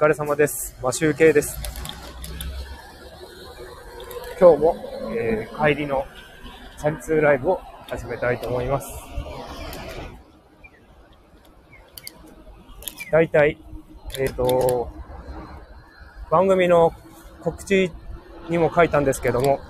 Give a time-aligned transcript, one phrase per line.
[0.00, 0.74] 疲れ様です。
[0.82, 1.58] マシュウケイです。
[4.40, 4.76] 今日も、
[5.14, 6.06] えー帰りの
[6.78, 8.88] チャリ通ライブを始めたいと思います。
[13.12, 13.58] だいたい、
[14.18, 14.90] えっ、と、
[16.30, 16.94] 番組の
[17.42, 17.92] 告知
[18.48, 19.60] にも書いたんですけども、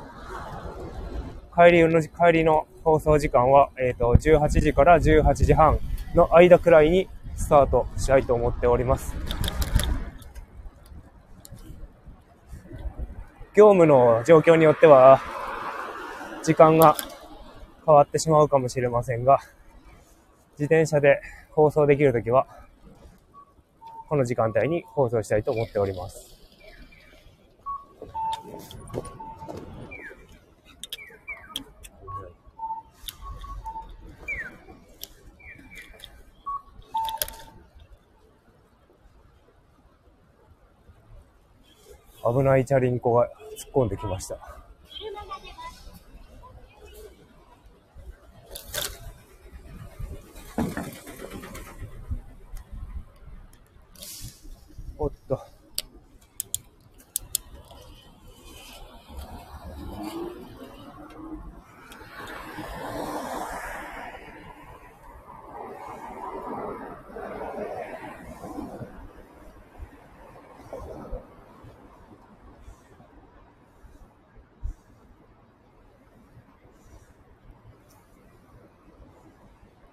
[1.57, 5.81] 帰りの、帰りの放送時間は、えっ、と、18時から18時半
[6.15, 9.30] の間くらいにスタートしたいと思っております。
[13.55, 15.21] 業務の状況によっては、
[16.45, 16.97] 時間が
[17.85, 19.41] 変わってしまうかもしれませんが、
[20.53, 22.47] 自転車で放送できるときは、
[24.09, 26.40] この時間帯に放送したいと思っております。
[42.33, 44.39] 危ないチャリンコが突っ込んできました。
[54.97, 55.61] おっと。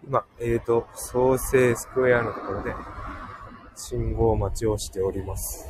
[0.07, 2.73] 今、えーと、創生スクエアのところで、
[3.75, 5.67] 信号待ちをしております。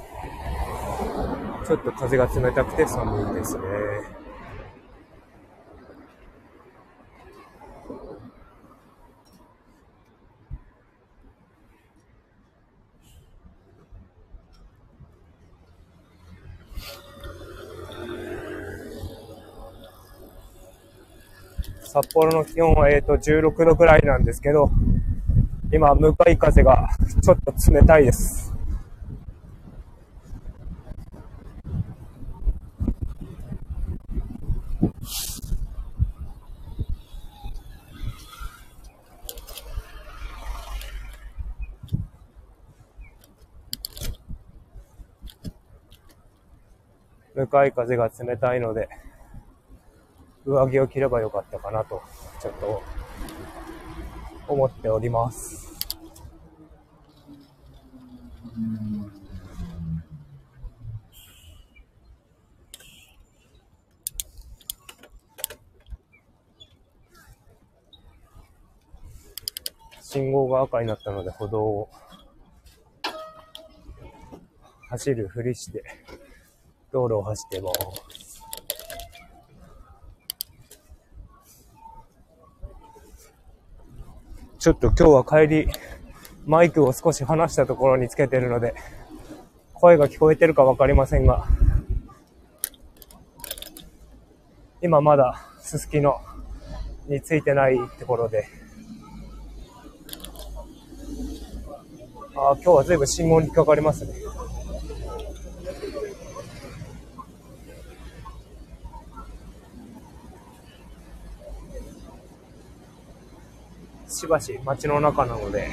[1.66, 3.64] ちょっと風が冷たくて寒いですね。
[22.04, 24.70] 札幌の気温は、えーと、16度くらいなんですけど、
[25.74, 26.90] 今、向かい風が
[27.24, 28.54] ちょっと冷たいです。
[47.34, 48.88] 向かい風が冷たいので、
[50.48, 52.02] 上着を着ればよかったかなと、
[52.42, 52.82] ちょっと
[54.48, 55.68] 思っております。
[70.02, 71.90] 信号が赤になったので歩道を
[74.90, 75.84] 走るふりして
[76.94, 78.17] 道路を走ってます。
[84.60, 85.68] ちょっと今日は帰り、
[86.48, 88.74] マイクを少し離したところにつけてるので、
[89.74, 91.46] 声が聞こえてるかわかりませんが、
[94.82, 96.22] 今まだすすきの
[97.08, 98.48] についてないところで、
[102.36, 104.14] ああ今日は随分信号に引っかかりますね。
[114.18, 115.70] しばし街の中なので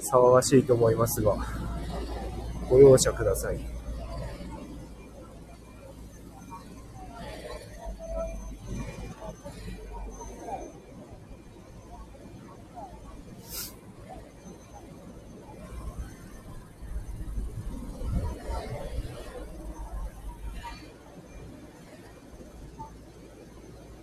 [0.00, 1.36] 騒がしいと思いますが、
[2.68, 3.60] ご容赦ください。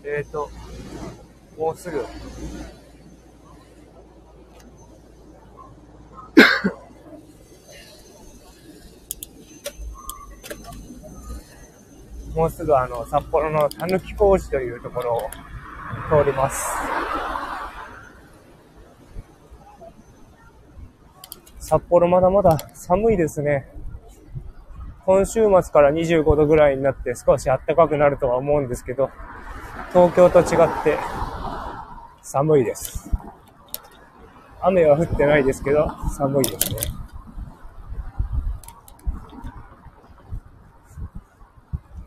[0.06, 0.50] えっ、ー、と、
[1.58, 2.06] もうすぐ
[12.46, 15.20] もうすぐあの、札幌のたぬき工事というところを
[16.16, 16.64] 通ります。
[21.58, 23.68] 札幌まだまだ寒いですね。
[25.08, 29.10] 今週末から25度ぐらいになって少し暖かくなるとは思うんですけど、
[29.92, 31.00] 東京と違って
[32.22, 33.10] 寒いです。
[34.62, 37.05] 雨は降ってないですけど、寒いですね。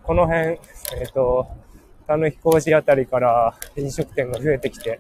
[0.09, 0.57] この辺、え
[1.07, 1.47] っ、と、
[2.07, 4.99] たぬき工事あたりから飲食店が増えてきて、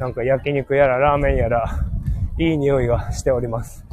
[0.00, 1.70] なんか焼肉やらラーメンやら、
[2.36, 3.86] いい匂いがしております。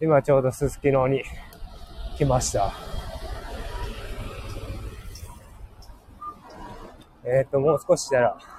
[0.00, 1.24] 今ちょうどすすきのに
[2.16, 2.72] 来ました。
[7.26, 8.57] えっ、ー、と、もう少ししたら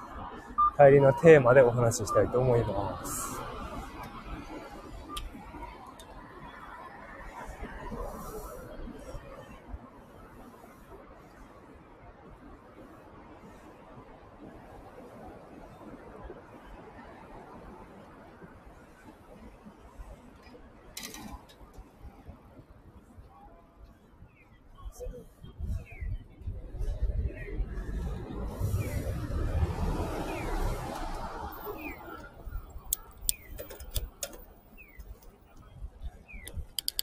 [0.80, 3.29] 帰りのテーマでお話ししたいと思います。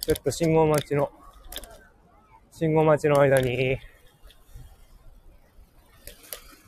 [0.08, 1.12] ちょっと信号待ちの、
[2.54, 3.78] 信号待ちの間に、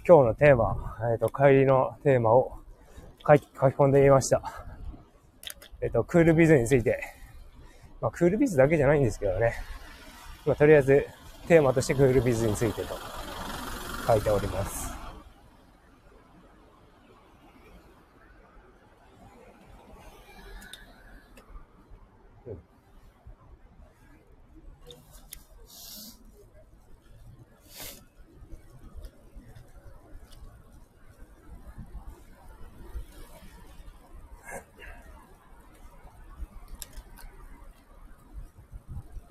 [0.05, 2.59] 今日のテーマ、えっ、ー、と、帰りのテーマを
[3.25, 4.41] 書き書き込んでみました。
[5.81, 6.99] えっ、ー、と、クールビズについて。
[8.01, 9.53] まあ、クールビズだけじゃないんですけどね。
[10.45, 11.07] まあ、とりあえず、
[11.47, 12.97] テーマとしてクールビズについてと
[14.05, 14.88] 書いております。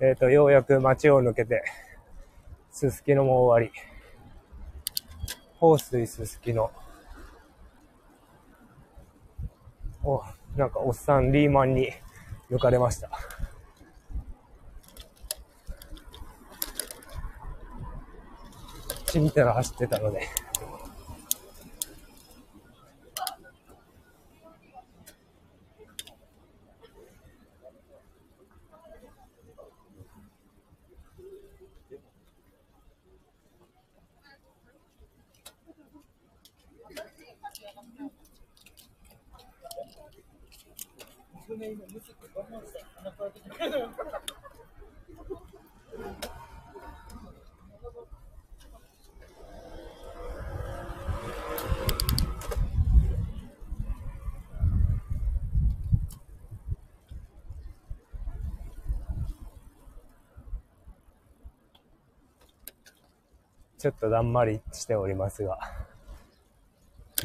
[0.09, 1.63] え、ー、と、ようやく街を抜けて、
[2.71, 3.79] すすきのも終わり、
[5.57, 6.71] 放水すすきの、
[10.03, 10.23] お、
[10.55, 11.91] なんかおっさんリーマンに
[12.49, 13.11] 抜かれました。
[19.05, 20.21] ちんたら走ってたので、
[63.79, 65.57] ちょっとだんまりしておりますが、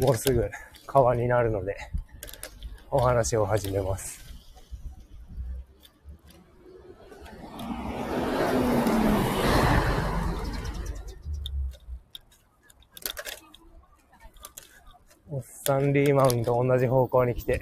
[0.01, 0.49] もうすぐ
[0.87, 1.77] 川になるので、
[2.93, 4.23] お話を始めます。
[15.29, 17.61] おっさんリーマウンと同じ方向に来て、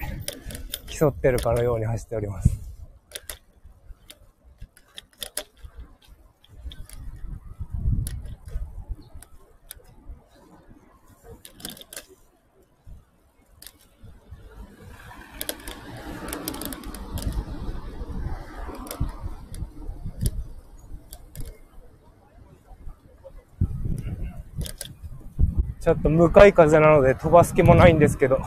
[0.87, 2.62] 競ってるかのように走っております。
[25.93, 28.41] ょっと向かい風なので飛ばす気もないんですけど。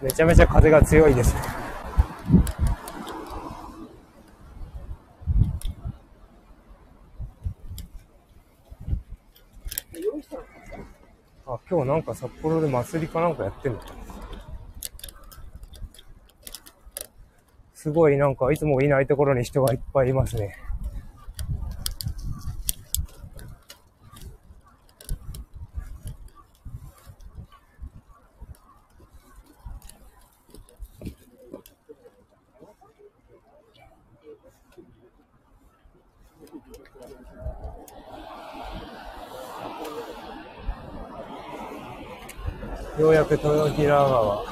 [0.00, 1.34] めちゃめちゃ風が強いです。
[11.46, 13.80] あ、今日なんか札幌で祭りかなんかやってんの
[17.74, 20.61] すごいなんかいつもいないところに人がいっぱいいますね。
[43.32, 44.44] 豊平川、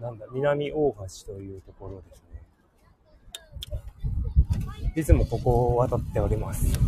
[0.00, 0.94] なんだ、南大
[1.26, 2.42] 橋というところですね。
[4.94, 6.78] いつもここを渡っております。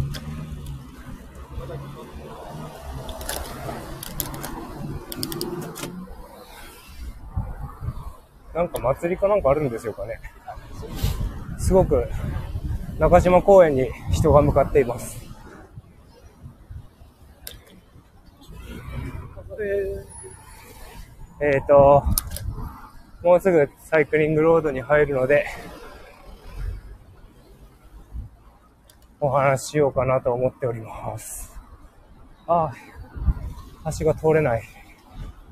[8.55, 10.21] なんか祭りかなんかあるんですよかね。
[11.59, 12.07] すごく
[12.99, 15.27] 中島公園に人が向かっています。
[19.61, 20.18] え
[21.47, 22.05] っ、ー、と、
[23.23, 25.47] もうすぐサイクリングロードに入るので、
[29.21, 31.57] お話ししようかなと思っております。
[32.47, 32.75] ああ、
[33.85, 34.63] 足が通れない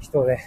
[0.00, 0.38] 人で。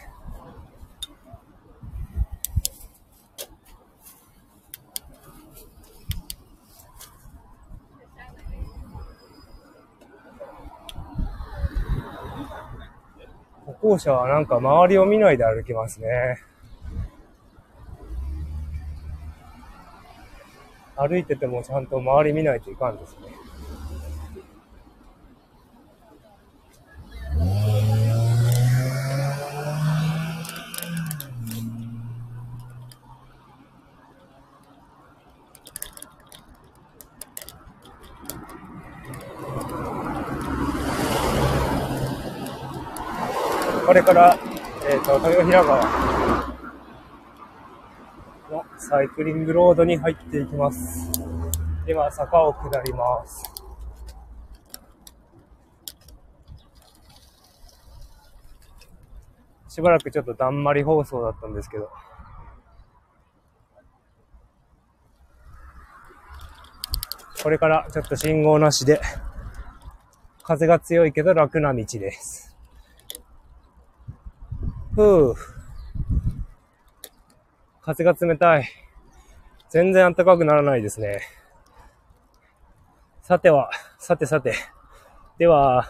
[13.89, 16.37] 行者はなんか周りを見ないで歩きますね。
[20.95, 23.38] 歩いててもちゃんと周り見ないといかんですね。
[43.99, 44.39] れから、
[44.89, 45.85] えっ、ー、と、豊平川
[48.49, 51.11] のサイクリングロードに入っていきます。
[51.85, 53.43] 今、坂を下ります。
[59.67, 61.89] しばらくちょっとだんまり放送だったんですけど。
[67.43, 69.01] これからちょっと信号なしで、
[70.43, 72.48] 風が強いけど楽な道です。
[74.99, 75.35] ふぅ。
[77.79, 78.67] 風が冷たい。
[79.69, 81.21] 全然暖かくならないですね。
[83.21, 84.55] さては、さてさて。
[85.37, 85.87] では、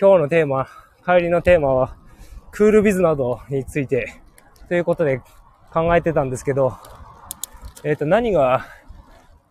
[0.00, 0.68] 今日のテーマ、
[1.04, 1.98] 帰りのテーマは、
[2.50, 4.14] クールビズなどについて、
[4.68, 5.20] ということで
[5.70, 6.78] 考えてたんですけど、
[7.84, 8.64] えっ、ー、と、何が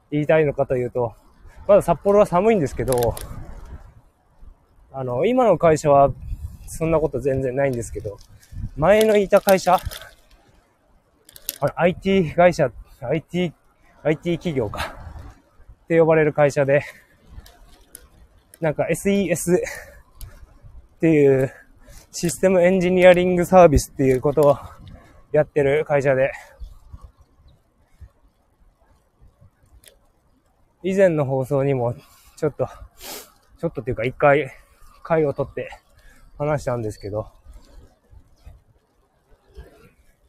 [0.10, 1.14] 言いたいのかというと、
[1.68, 3.14] まだ札幌は寒いんですけど、
[4.92, 6.12] あの、今の会社は
[6.66, 8.18] そんなこと全然ないんですけど、
[8.80, 9.78] 前のいた会社、
[11.76, 12.72] IT 会社、
[13.02, 13.54] IT、
[14.04, 14.96] IT 企業か。
[15.84, 16.82] って呼ばれる会社で、
[18.62, 19.60] なんか SES っ
[21.02, 21.52] ていう
[22.14, 24.58] システムエンジニアリングサービスっていうことを
[25.34, 26.32] やってる会社で、
[30.84, 31.96] 以前の放送にも
[32.38, 32.66] ちょっと、
[33.60, 34.50] ちょっとっていうか一回
[35.04, 35.70] 回を取って
[36.38, 37.39] 話したんですけど、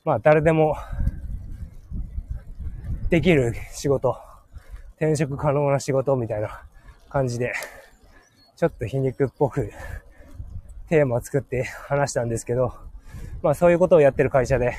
[0.02, 0.76] まあ誰でも
[3.10, 4.16] できる仕事、
[4.96, 6.62] 転職可能な仕事みたいな
[7.10, 7.52] 感じで、
[8.56, 9.72] ちょっと皮肉っぽく
[10.88, 12.72] テーマを作って話したんですけど、
[13.42, 14.74] まあそういうことをやってる会社で、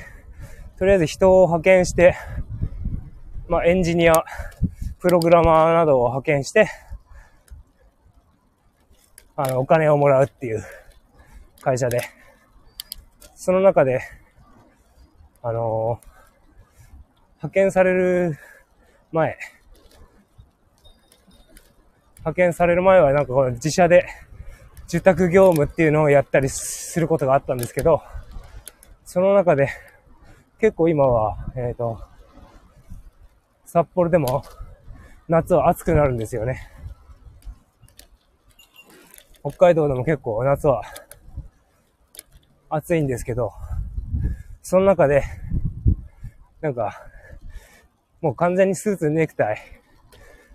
[0.79, 2.15] とりあえず人を派遣して、
[3.47, 4.23] まあエンジニア、
[4.99, 6.67] プログラマーなどを派遣して、
[9.35, 10.63] あの、お金をもらうっていう
[11.61, 12.01] 会社で、
[13.35, 14.01] その中で、
[15.43, 16.11] あのー
[17.41, 18.37] 派遣される
[19.11, 19.35] 前、
[22.19, 24.05] 派遣される前はなんかこの自社で
[24.87, 28.03] 受託業務っていうのをやったりすることがあったんですけど、
[29.05, 29.69] その中で
[30.59, 31.99] 結構今は、えっ、ー、と、
[33.65, 34.43] 札幌でも
[35.27, 36.69] 夏は暑くなるんですよね。
[39.39, 40.83] 北海道でも結構夏は
[42.69, 43.51] 暑いんですけど、
[44.71, 45.25] その中で、
[46.61, 47.05] なんか、
[48.21, 49.57] もう完全にスーツにネクタイ、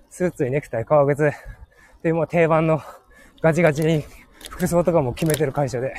[0.08, 1.32] スーツにネクタイ、革靴、
[2.02, 2.80] で、もう定番の
[3.42, 4.02] ガチガチに
[4.48, 5.92] 服装とかも決めてる会社で、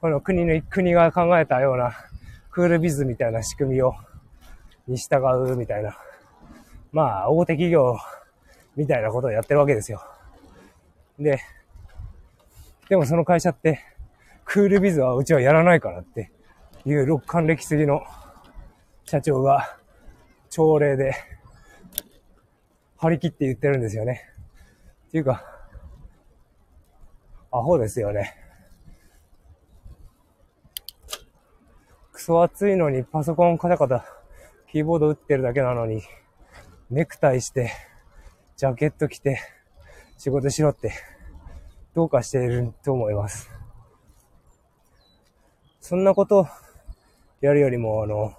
[0.00, 1.92] この国の、国が考えたような
[2.50, 3.92] クールビズみたいな仕組みを、
[4.86, 5.16] に従
[5.52, 5.98] うみたいな、
[6.92, 7.94] まあ、大手企業
[8.74, 10.02] みたいなことをやってるわけですよ。
[11.18, 11.42] で、
[12.92, 13.80] でもその会社って、
[14.44, 16.30] クールビズはうちはやらないからって
[16.84, 18.02] いう六冠歴すぎの
[19.06, 19.78] 社長が
[20.50, 21.14] 朝礼で
[22.98, 24.20] 張り切って言ってるんですよね。
[25.08, 25.42] っていうか、
[27.50, 28.34] アホですよね。
[32.12, 34.04] クソ暑いのにパソコンカタカタ
[34.70, 36.02] キーボード打ってるだけなのに、
[36.90, 37.72] ネクタイして、
[38.58, 39.40] ジャケット着て、
[40.18, 40.92] 仕事しろって、
[41.94, 43.50] どうかしていると思います。
[45.80, 46.46] そんなこと
[47.40, 48.32] やるよりも、あの、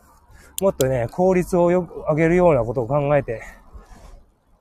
[0.62, 3.44] もっとね、効率をよく上げるようなことを考えて、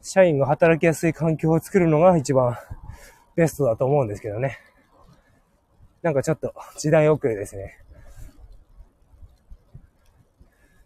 [0.03, 2.57] 社員が働きやすい環境を作るのが一番
[3.37, 4.59] ベストだと思うんですけどね。
[6.03, 7.79] なんかちょっと時代遅れですね。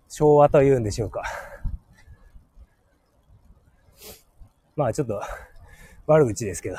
[0.08, 1.22] 昭和と言うんでしょうか。
[4.76, 5.20] まあちょっと
[6.06, 6.76] 悪口ですけど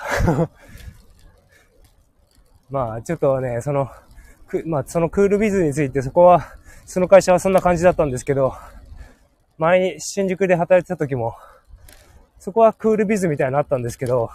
[2.69, 3.89] まあちょっとね、その、
[4.65, 8.53] まあそのクールビズについてそこはその会社はそんな感じだったんですけど、
[9.57, 11.35] 前に新宿で働いてた時も、
[12.39, 14.29] そこはクールビズみたいになったんですけど、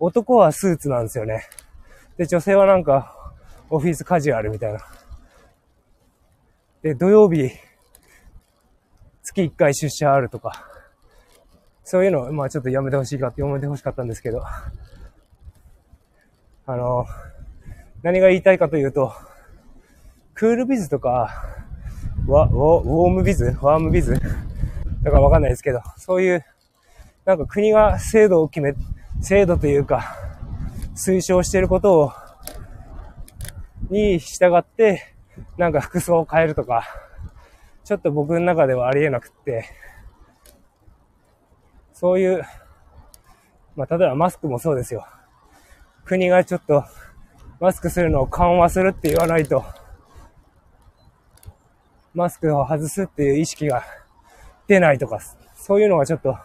[0.00, 1.44] 男はスーツなんですよね。
[2.16, 3.14] で、女性はなんか、
[3.70, 4.80] オフィスカジュアルみたいな。
[6.82, 7.50] で、土曜日、
[9.22, 10.66] 月1回出社あるとか、
[11.84, 14.42] そういうのを、まあちょっとやめてほしいかって、やめてほしかったんですけど、
[16.66, 17.06] あの、
[18.02, 19.12] 何が言いたいかというと、
[20.32, 21.30] クールビズとか、
[22.26, 23.56] ワ、ウォームビズ？
[23.60, 24.14] ワームビズ？
[25.02, 26.44] だからわかんないですけど、そういう、
[27.26, 28.74] なんか国が制度を決め、
[29.20, 30.16] 制度というか、
[30.96, 32.12] 推奨していることを、
[33.90, 35.14] に従って、
[35.58, 36.84] なんか服装を変えるとか、
[37.84, 39.66] ちょっと僕の中ではありえなくって、
[41.92, 42.42] そういう、
[43.76, 45.06] まあ、例えばマスクもそうですよ。
[46.04, 46.84] 国がちょっと、
[47.60, 49.64] マスクするのを緩和するって言わないと、
[52.12, 53.82] マスクを外すっていう意識が
[54.68, 55.18] 出ないとか、
[55.54, 56.36] そういうのがちょっと、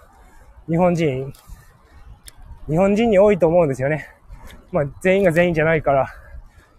[0.70, 1.34] 日本人、
[2.70, 4.08] 日本人に多いと思うんですよね。
[4.72, 6.08] まあ、全員が全員じゃないから、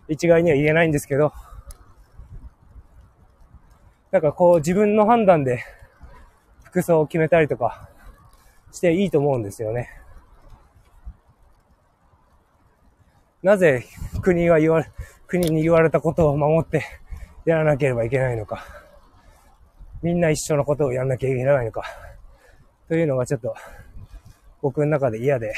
[0.08, 1.34] 一概には言えないんですけど、
[4.10, 5.62] なんかこう自分の判断で
[6.64, 7.88] 服装を決めたりとか
[8.72, 9.88] していいと思うんですよね。
[13.42, 13.84] なぜ
[14.22, 14.90] 国が言われ、
[15.26, 16.84] 国に言われたことを守って
[17.46, 18.64] やらなければいけないのか。
[20.02, 21.84] みんな一緒のことをやらなきゃいけないのか。
[22.88, 23.54] というのがちょっと
[24.62, 25.54] 僕の中で嫌で。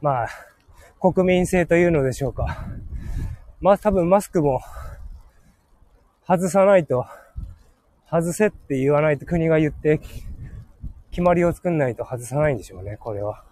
[0.00, 0.28] まあ、
[1.00, 2.66] 国民性というのでしょうか。
[3.60, 4.60] まあ多分マスクも
[6.26, 7.06] 外さないと、
[8.08, 10.00] 外せって言わないと国が言って、
[11.10, 13.42] 決まりを作んないと外さないんでしょうね、これは。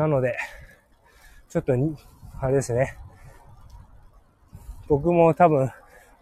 [0.00, 0.38] なので、
[1.50, 1.74] ちょっと、
[2.40, 2.96] あれですね。
[4.88, 5.70] 僕も多分、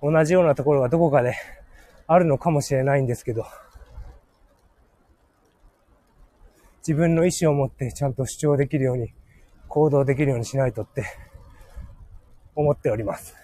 [0.03, 1.37] 同じようなところがどこかで
[2.09, 3.47] あるのかもしれないんですけど、
[6.79, 9.13] 自分の意思を持ってちゃんと主張できるように
[9.69, 11.05] 行動できるようにしないとって
[12.57, 13.37] 思っております。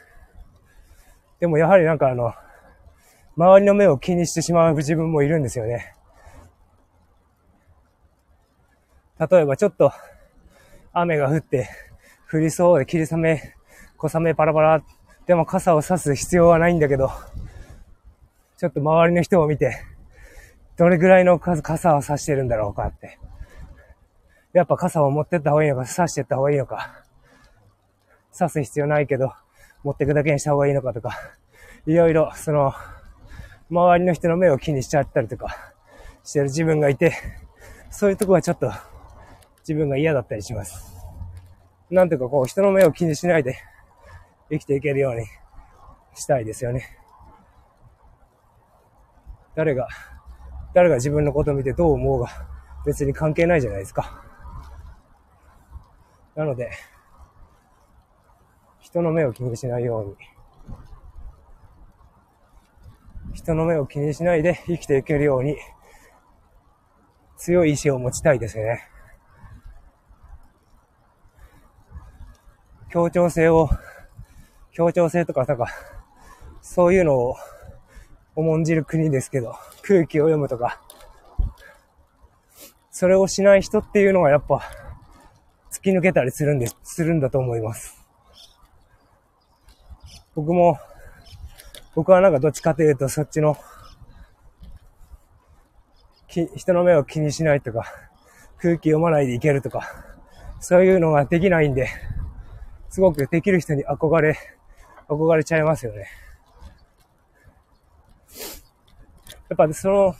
[1.39, 2.35] でもやはりなんかあの、
[3.37, 5.95] 周りの目を気にしてしまう自分もいるんですよね。
[9.31, 9.93] 例えばちょっと
[10.95, 11.69] 雨が降って
[12.33, 13.55] 降りそうで霧雨、
[13.97, 14.83] 小雨パラパラ、
[15.27, 17.11] でも傘を差す必要はないんだけど、
[18.57, 19.77] ちょっと周りの人を見て、
[20.77, 23.19] どれぐらいの数傘を差してるんだろうかって。
[24.53, 27.05] やっぱ傘を持ってった方がいいのか、差してった方がいいのか、
[28.33, 29.33] 差す必要ないけど、
[29.83, 31.11] 持ってくだけにした方がいいのかとか、
[31.87, 32.73] いろいろ、その、
[33.71, 35.57] 周りの人の目を気にしちゃったりとか、
[36.23, 37.13] してる自分がいて、
[37.91, 38.73] そういうとこはちょっと、
[39.67, 40.95] 自分が嫌だったりします。
[41.91, 43.57] なんていうかこう、人の目を気にしないで、
[44.51, 45.25] 生きていけるように
[46.15, 46.99] したいですよね。
[49.55, 49.89] 誰が、
[50.75, 52.29] 誰が自分のことを見てどう思うが、
[52.85, 54.23] 別に関係ないじゃないですか。
[56.35, 56.71] なので、
[58.81, 60.17] 人の目を気にしないように、
[63.33, 65.57] 人の目を気にしないで生きていけるように、
[67.39, 68.94] 強い意志を持ちたいですね。
[72.95, 73.69] 協調性を、
[74.71, 75.67] 協調性とかなんか、
[76.63, 77.37] そういうのを
[78.37, 80.81] 重んじる国ですけど、空気を読むとか、
[82.93, 84.63] それをしない人っていうのがやっぱ、
[85.73, 88.01] 突き抜けたりするんです、するんだと思います。
[90.37, 90.79] 僕も、
[91.97, 93.57] 僕はなんかどっちかというとそっちの、
[96.29, 97.93] き人の目を気にしないとか、
[98.59, 99.91] 空気読まないでいけるとか、
[100.61, 101.89] そういうのができないんで、
[102.95, 104.39] すごくできる人に憧れ、
[105.09, 106.07] 憧れちゃいますよね。
[109.49, 110.15] やっぱその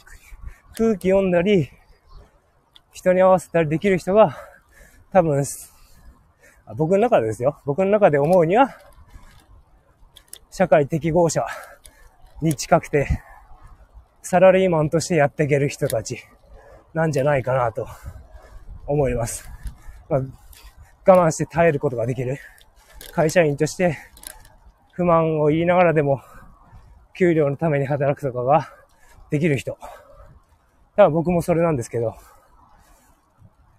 [0.77, 1.71] 空気読んだり、
[2.93, 4.37] 人に合わせたりできる人が、
[5.13, 5.45] 多分、
[6.77, 7.61] 僕の中でですよ。
[7.65, 8.77] 僕の中で思うには、
[10.51, 11.47] 社会適合者
[12.43, 13.23] に近くて、
[14.21, 16.19] サラリーマンとしてやっていける人たち
[16.93, 17.87] なんじゃないかなと
[18.89, 19.49] 思います。
[20.09, 20.21] まあ、
[21.07, 22.37] 我慢して耐えることができる。
[23.15, 23.97] 会社員として
[24.95, 26.21] 不満を言いながらでも
[27.17, 28.69] 給料のために働くとかが
[29.31, 29.79] できる人。
[30.97, 32.17] 多分僕もそれなんですけど、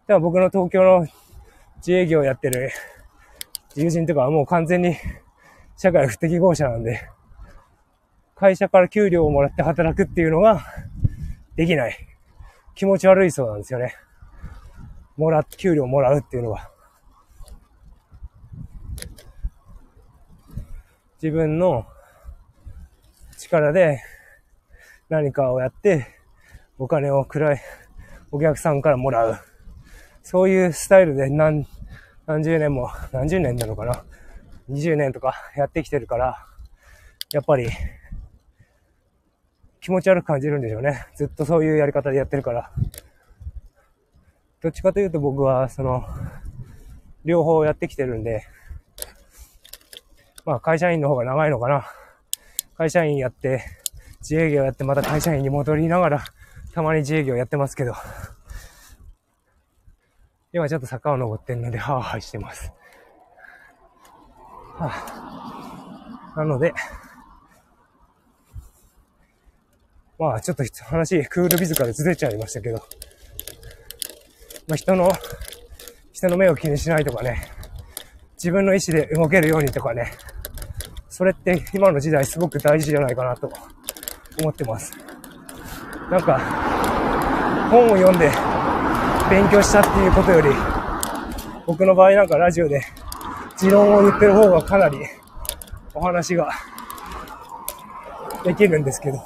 [0.08, 1.06] 多分僕の東京の
[1.78, 2.72] 自営業やってる
[3.76, 4.96] 友人とかはもう完全に
[5.76, 7.02] 社会不適合者なんで、
[8.36, 10.62] 会社から給料をもらって働くっていうのが
[11.58, 11.98] できない。
[12.74, 13.96] 気持ち悪いそうなんですよね。
[15.18, 16.72] もら、給料もらうっていうのは。
[21.26, 21.88] 自分の
[23.36, 24.00] 力で
[25.10, 26.06] 何かをやって
[26.78, 27.62] お金をくらい
[28.30, 29.40] お客さんからもらう。
[30.22, 31.66] そういうスタイルで何、
[32.28, 34.04] 何十年も、何十年なのかな
[34.70, 36.46] ?20 年とかやってきてるから、
[37.34, 37.70] やっぱり
[39.82, 41.08] 気持ち悪く感じるんでしょうね。
[41.16, 42.72] ずっとそういうやり方でやってるから。
[44.62, 46.06] どっちかというと僕は、その、
[47.24, 48.44] 両方やってきてるんで、
[50.46, 51.88] まあ会社員の方が長いのかな。
[52.78, 53.64] 会社員やって、
[54.22, 56.24] 自営業やってまた会社員に戻りながら、
[56.74, 57.94] たまに自営業やってますけど、
[60.54, 62.72] 今ちょっと坂を登ってるので、ハーハーしてます。
[64.78, 64.90] は
[66.34, 66.74] あ、なので、
[70.20, 72.78] まあちょっと話、クールビズからずれちゃいましたけど、
[74.68, 75.12] まあ人の、
[76.14, 77.52] 人の目を気にしないとかね、
[78.36, 80.12] 自分の意思で動けるようにとかね、
[81.10, 83.50] それって今の時代すごく大事じゃないかなと
[84.40, 84.94] 思ってます。
[86.12, 86.40] なんか、
[87.72, 88.30] 本を読んで
[89.30, 90.50] 勉強したっていうことより、
[91.66, 92.82] 僕の場合なんかラジオで
[93.58, 94.98] 持論を言ってる方がかなり
[95.94, 96.52] お話が
[98.44, 99.18] できるんですけど、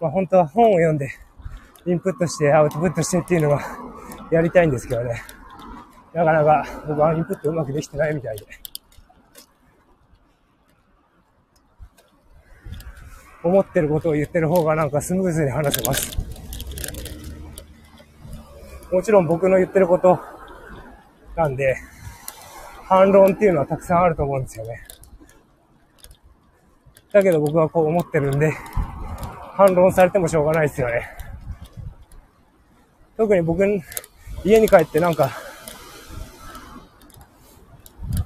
[0.00, 1.10] まあ本当は本を読んで、
[1.86, 3.60] インプットしてアウトプットしてっていうのが
[4.30, 5.22] やりたいんですけどね。
[6.12, 8.46] なかなか僕はインプットうまくできてないみたいで。
[13.42, 16.18] 思ってることを言ってる方がなんかスムーズに話せます。
[18.90, 20.18] もちろん僕の言ってること
[21.36, 21.76] なんで、
[22.84, 24.80] 反論っていうのはたくさんあると思うんですよね。
[27.12, 28.52] だけど僕はこう思ってるんで、
[29.54, 31.08] 反論されてもしょうがないですよね。
[33.16, 33.64] 特に僕、
[34.44, 35.30] 家に帰ってなんか、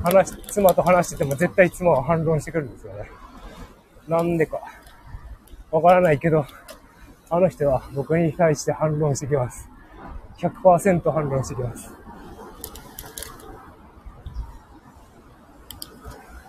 [0.02, 3.10] 話、妻と話してても絶対妻は反論してくるんですよね。
[4.08, 4.60] なんでか。
[5.70, 6.46] わからないけど、
[7.28, 9.68] あの人は僕に対して反論してきます。
[10.38, 11.92] 100%反論してきます。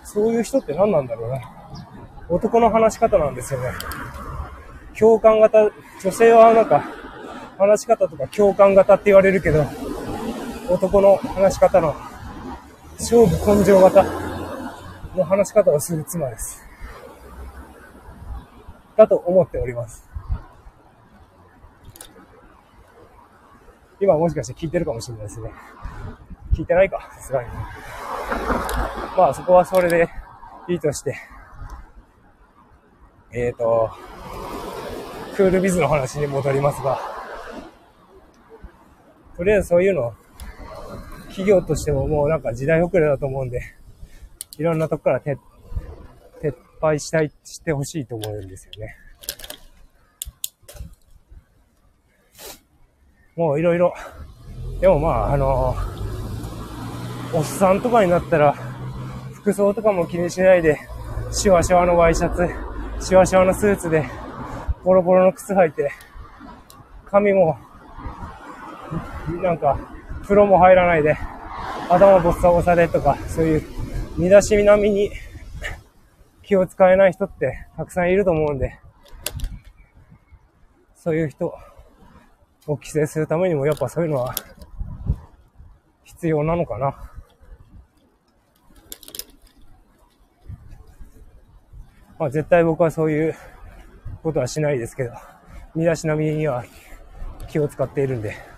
[0.04, 1.40] そういう人って何なんだろうな。
[2.28, 3.70] 男の話し方なんですよね。
[4.98, 5.70] 共感型、
[6.02, 6.82] 女性はなんか、
[7.58, 9.64] 話し方とか共感型って言われるけど、
[10.68, 11.94] 男の話し方の
[13.02, 14.04] 勝負根性型
[15.16, 16.62] の話し方をする妻です。
[18.96, 20.08] だと思っております。
[24.00, 25.50] 今もしかして聞いてるかもしれないですね。
[26.54, 27.48] 聞いてないか、さすがに。
[29.16, 30.08] まあそこはそれで
[30.68, 31.16] いいとして。
[33.32, 33.90] えっ、ー、と、
[35.34, 37.00] クールビズの話に戻りますが、
[39.36, 40.14] とりあえずそういうの、
[41.32, 43.62] 企業としてももうなんか時代遅れだと思うんで、
[44.58, 45.38] いろんなとこから撤、
[46.42, 48.96] 撤廃したい、してほしいと思うんですよね。
[53.34, 53.94] もういろいろ、
[54.80, 55.74] でもまあ、あの
[57.32, 58.54] おっさんとかになったら、
[59.32, 60.78] 服装とかも気にしないで、
[61.32, 62.46] シワシワのワイシャツ、
[63.00, 64.04] シワシワのスーツで、
[64.84, 65.90] ボロボロの靴履いて、
[67.06, 67.56] 髪も、
[69.42, 69.78] なんか、
[70.22, 71.16] 風呂も入らないで、
[71.88, 73.62] 頭ボッサボサでとか、そういう、
[74.16, 75.10] 身だし並みに
[76.42, 78.78] 気を使えない人ってたくさんいると思うんで、
[80.94, 81.56] そういう人を
[82.76, 84.34] 規制するためにもやっぱそういうのは
[86.04, 86.94] 必要なのかな。
[92.18, 93.34] まあ絶対僕はそういう
[94.22, 95.12] ことはしないですけど、
[95.74, 96.64] 身だしなみには
[97.48, 98.51] 気を使っているんで。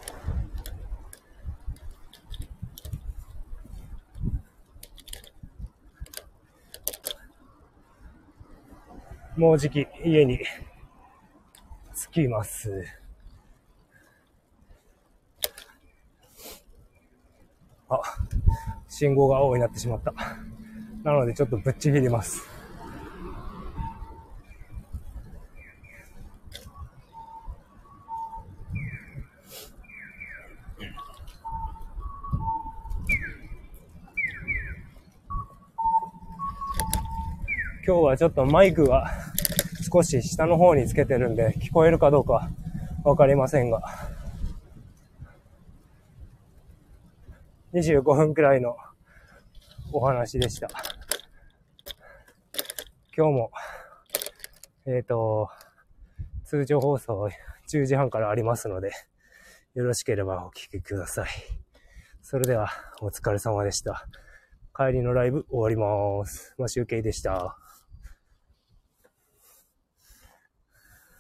[9.37, 10.38] もうじき家に
[12.09, 12.70] 着きます。
[17.88, 18.01] あ、
[18.88, 20.14] 信号が青になってしまった。
[21.03, 22.49] なのでちょっとぶっちぎります。
[37.87, 39.23] 今日はちょっとマイクが
[39.94, 42.50] 少し下の方につけてるんで聞こえるかどうか
[43.04, 43.80] わかりませんが。
[47.72, 48.76] 25分くらいの
[49.92, 50.68] お話でした。
[53.16, 53.50] 今日も、
[54.87, 55.48] えっ、ー、と、
[56.44, 57.30] 通常放送
[57.68, 58.90] 10時半からありますので、
[59.74, 61.28] よろしければお聞きください。
[62.20, 62.68] それでは、
[63.00, 64.09] お疲れ様でした。
[64.76, 66.52] 帰りのライブ終わります。
[66.59, 67.57] マシュウケイでした。